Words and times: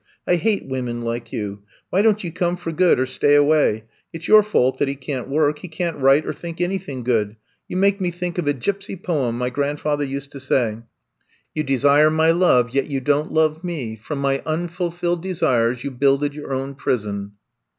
I 0.25 0.37
hate 0.37 0.65
women 0.67 1.03
like 1.03 1.31
you! 1.31 1.61
Why 1.91 2.01
don't 2.01 2.23
you 2.23 2.31
come 2.31 2.55
for 2.57 2.71
good 2.71 2.99
or 2.99 3.05
stay 3.05 3.35
away? 3.35 3.83
It 4.11 4.23
's 4.23 4.27
your 4.27 4.41
fault 4.41 4.79
that 4.79 4.87
he 4.87 4.95
can't 4.95 5.29
work. 5.29 5.59
He 5.59 5.67
can't 5.67 5.95
write 5.97 6.25
or 6.25 6.33
think 6.33 6.59
anything 6.59 7.03
good. 7.03 7.35
You 7.67 7.77
make 7.77 8.01
me 8.01 8.09
think 8.09 8.39
of 8.39 8.47
a 8.47 8.53
gypsy 8.55 8.95
poem 8.95 9.37
my 9.37 9.51
grandfather 9.51 10.03
used 10.03 10.31
to 10.31 10.39
say: 10.39 10.69
128 10.71 10.81
I'VE 10.89 10.89
COMB 10.89 11.29
TO 11.29 11.29
STAY 11.29 11.47
You 11.53 11.77
desire 12.01 12.09
my 12.09 12.31
love, 12.31 12.69
yet 12.71 12.89
you 12.89 12.99
don't 12.99 13.31
love 13.31 13.63
me: 13.63 13.95
From 13.95 14.19
my 14.21 14.39
mifulfilled 14.43 15.21
desires 15.21 15.83
you 15.83 15.91
builded 15.91 16.33
your 16.33 16.51
own 16.51 16.73
prison." 16.73 17.33